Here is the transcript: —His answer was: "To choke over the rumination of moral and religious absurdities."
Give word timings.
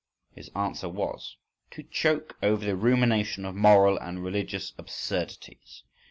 —His 0.33 0.49
answer 0.55 0.89
was: 0.89 1.37
"To 1.69 1.83
choke 1.83 2.35
over 2.41 2.65
the 2.65 2.75
rumination 2.75 3.45
of 3.45 3.53
moral 3.53 3.99
and 3.99 4.23
religious 4.23 4.73
absurdities." 4.79 5.83